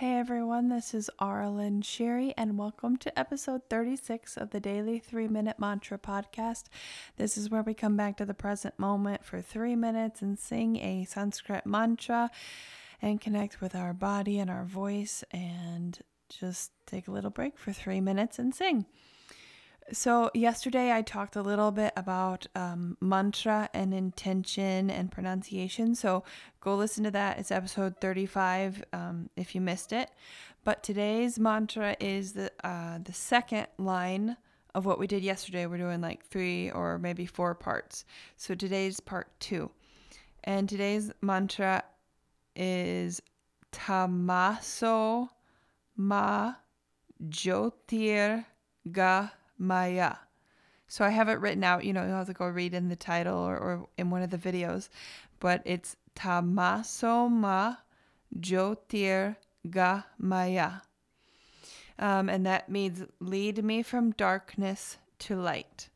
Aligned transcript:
Hey 0.00 0.14
everyone, 0.14 0.70
this 0.70 0.94
is 0.94 1.10
Arlen 1.18 1.82
Sherry, 1.82 2.32
and 2.34 2.56
welcome 2.56 2.96
to 2.96 3.18
episode 3.18 3.68
36 3.68 4.38
of 4.38 4.48
the 4.48 4.58
Daily 4.58 4.98
3 4.98 5.28
Minute 5.28 5.58
Mantra 5.58 5.98
Podcast. 5.98 6.70
This 7.18 7.36
is 7.36 7.50
where 7.50 7.60
we 7.60 7.74
come 7.74 7.98
back 7.98 8.16
to 8.16 8.24
the 8.24 8.32
present 8.32 8.78
moment 8.78 9.26
for 9.26 9.42
three 9.42 9.76
minutes 9.76 10.22
and 10.22 10.38
sing 10.38 10.76
a 10.76 11.04
Sanskrit 11.04 11.66
mantra 11.66 12.30
and 13.02 13.20
connect 13.20 13.60
with 13.60 13.74
our 13.74 13.92
body 13.92 14.38
and 14.38 14.48
our 14.48 14.64
voice 14.64 15.22
and 15.32 15.98
just 16.30 16.72
take 16.86 17.06
a 17.06 17.12
little 17.12 17.28
break 17.28 17.58
for 17.58 17.74
three 17.74 18.00
minutes 18.00 18.38
and 18.38 18.54
sing. 18.54 18.86
So, 19.92 20.30
yesterday 20.34 20.92
I 20.92 21.02
talked 21.02 21.34
a 21.34 21.42
little 21.42 21.72
bit 21.72 21.92
about 21.96 22.46
um, 22.54 22.96
mantra 23.00 23.68
and 23.74 23.92
intention 23.92 24.88
and 24.88 25.10
pronunciation. 25.10 25.96
So, 25.96 26.22
go 26.60 26.76
listen 26.76 27.02
to 27.04 27.10
that. 27.10 27.38
It's 27.38 27.50
episode 27.50 27.96
35 28.00 28.84
um, 28.92 29.30
if 29.36 29.54
you 29.54 29.60
missed 29.60 29.92
it. 29.92 30.10
But 30.62 30.84
today's 30.84 31.40
mantra 31.40 31.96
is 31.98 32.34
the, 32.34 32.52
uh, 32.62 32.98
the 33.02 33.12
second 33.12 33.66
line 33.78 34.36
of 34.74 34.86
what 34.86 35.00
we 35.00 35.08
did 35.08 35.24
yesterday. 35.24 35.66
We're 35.66 35.78
doing 35.78 36.00
like 36.00 36.24
three 36.24 36.70
or 36.70 36.98
maybe 36.98 37.26
four 37.26 37.54
parts. 37.56 38.04
So, 38.36 38.54
today's 38.54 39.00
part 39.00 39.28
two. 39.40 39.70
And 40.44 40.68
today's 40.68 41.10
mantra 41.20 41.82
is 42.54 43.20
Tamaso 43.72 45.30
Ma 45.96 46.54
Jyotir 47.28 48.44
Ga 48.92 49.30
Maya. 49.60 50.16
So 50.88 51.04
I 51.04 51.10
have 51.10 51.28
it 51.28 51.34
written 51.34 51.62
out, 51.62 51.84
you 51.84 51.92
know, 51.92 52.04
you'll 52.04 52.16
have 52.16 52.26
to 52.26 52.32
go 52.32 52.48
read 52.48 52.74
in 52.74 52.88
the 52.88 52.96
title 52.96 53.38
or, 53.38 53.56
or 53.56 53.88
in 53.96 54.10
one 54.10 54.22
of 54.22 54.30
the 54.30 54.38
videos, 54.38 54.88
but 55.38 55.62
it's 55.64 55.96
Tamasoma 56.16 57.78
Jyotir 58.40 59.36
Ga 59.70 60.02
Maya. 60.18 60.72
Um, 61.98 62.28
and 62.28 62.44
that 62.46 62.68
means 62.68 63.04
lead 63.20 63.62
me 63.62 63.82
from 63.82 64.12
darkness 64.12 64.96
to 65.20 65.36
light. 65.36 65.90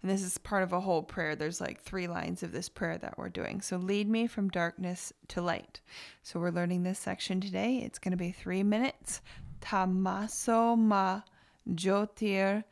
And 0.00 0.10
this 0.10 0.22
is 0.22 0.38
part 0.38 0.62
of 0.62 0.72
a 0.72 0.80
whole 0.80 1.02
prayer. 1.02 1.34
There's 1.34 1.60
like 1.60 1.82
three 1.82 2.06
lines 2.06 2.44
of 2.44 2.52
this 2.52 2.68
prayer 2.68 2.96
that 2.98 3.18
we're 3.18 3.28
doing. 3.28 3.60
So, 3.60 3.76
lead 3.76 4.08
me 4.08 4.28
from 4.28 4.48
darkness 4.48 5.12
to 5.28 5.42
light. 5.42 5.80
So, 6.22 6.38
we're 6.38 6.50
learning 6.50 6.84
this 6.84 7.00
section 7.00 7.40
today. 7.40 7.78
It's 7.78 7.98
going 7.98 8.12
to 8.12 8.16
be 8.16 8.30
three 8.30 8.62
minutes. 8.62 9.20
Tamasoma 9.60 11.24
Jyotir 11.66 12.64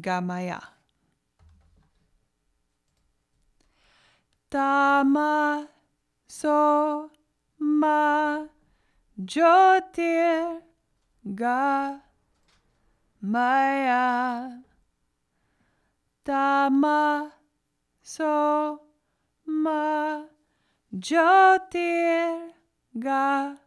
Gamaya. 0.00 0.60
Dama 4.50 5.68
so 6.28 7.10
ma 7.58 8.46
Jyotir 9.18 10.60
Gamaya. 11.24 12.02
Dama 16.24 17.32
so 18.02 18.80
ma 19.46 20.24
Jyotir 20.92 22.52
Gamaya. 22.98 23.60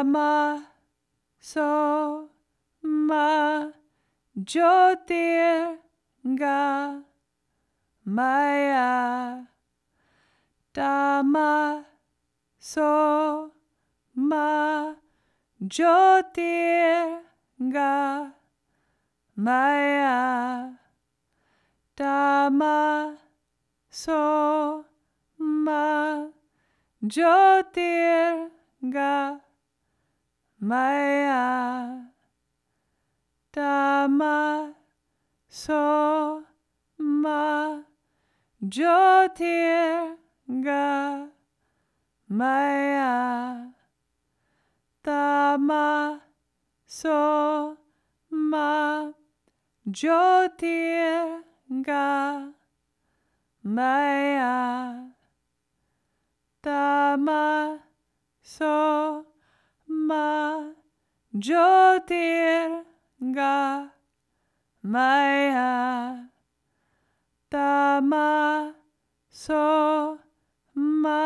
Dama 0.00 0.64
so 1.38 2.30
ma 2.80 3.68
Jyotir 4.34 5.76
Ga 6.24 7.02
Maya 8.06 9.44
Dama 10.72 11.84
so 12.58 13.52
ma 14.16 14.94
Jyotir 15.62 17.20
Ga 17.70 18.32
Maya 19.36 20.72
Dama 21.94 23.18
so 23.90 24.86
ma 25.36 26.24
Jyotir 27.04 28.48
Ga 28.88 29.40
Maya 30.62 32.04
Dama 33.50 34.74
So 35.48 36.44
Ma 36.98 37.80
Jyotir 38.62 40.16
Ga 40.62 41.28
Maya 42.28 43.72
Dama 45.02 46.20
So 46.86 47.78
Ma 48.28 49.12
Jyotir 49.88 51.40
Ga 51.82 52.48
Maya 53.64 55.08
Dama 56.62 57.80
so 58.42 59.29
ma 60.10 60.26
jyotir 61.46 62.70
ga 63.36 63.58
maya 64.92 65.70
dama 67.52 68.28
so 69.42 70.18
ma 70.74 71.22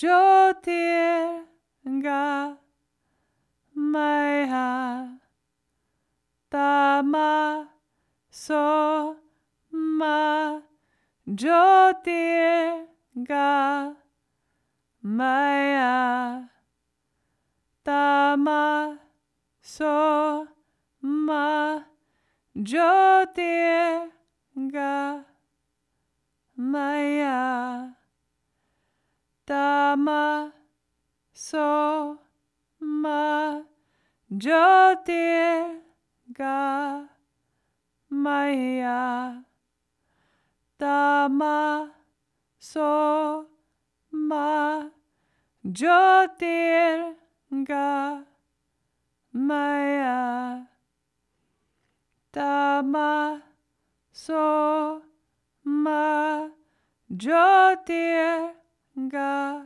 jyotir 0.00 1.44
ga 2.04 2.56
maya 3.92 4.68
dama 6.52 7.30
so 8.30 8.64
ma 9.72 10.16
jyotir 11.40 12.86
ga 13.28 13.48
Maya 15.00 16.27
So 19.70 20.48
Ma 21.02 21.82
Jyotir 22.56 24.08
Ga 24.56 25.24
Maya. 26.56 27.92
Dama 29.46 30.54
So 31.34 32.18
Ma 32.80 33.60
Jyotir 34.32 35.80
Ga 36.32 37.04
Maya. 38.08 39.44
Dama 40.78 41.92
So 42.58 43.46
Ma 44.12 44.88
Jyotir 45.62 47.16
Ga 47.66 48.27
Maya 49.38 50.66
Dama 52.32 53.40
So 54.10 55.02
Ma 55.62 56.48
Jyotir 57.12 58.54
Ga 59.08 59.62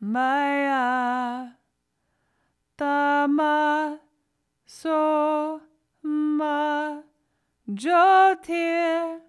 Maya 0.00 1.56
Dama 2.76 3.98
So 4.66 5.62
Ma 6.02 7.00
Jyotir 7.70 9.20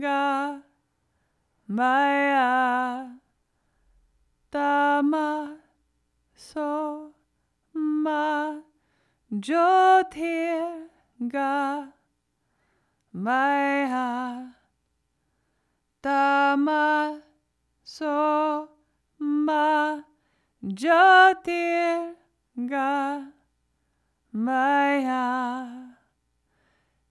Ga 0.00 0.58
Maya 1.68 3.06
Dama 4.50 5.58
So 6.34 7.12
Ma 7.72 8.43
Jyotir 9.40 10.86
Ga 11.28 11.86
Maya 13.12 14.46
Dama 16.02 17.22
So 17.82 18.68
Ma 19.18 20.00
Jyotir 20.64 22.14
Ga 22.66 23.24
Maya 24.32 25.94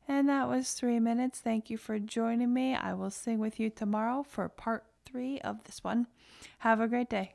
and 0.07 0.29
that 0.29 0.47
was 0.47 0.73
three 0.73 0.99
minutes. 0.99 1.39
Thank 1.39 1.69
you 1.69 1.77
for 1.77 1.97
joining 1.97 2.53
me. 2.53 2.75
I 2.75 2.93
will 2.93 3.09
sing 3.09 3.39
with 3.39 3.59
you 3.59 3.69
tomorrow 3.69 4.23
for 4.23 4.47
part 4.49 4.85
three 5.05 5.39
of 5.41 5.63
this 5.63 5.83
one. 5.83 6.07
Have 6.59 6.79
a 6.79 6.87
great 6.87 7.09
day. 7.09 7.33